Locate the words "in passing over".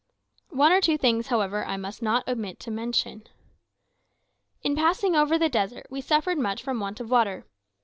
4.63-5.37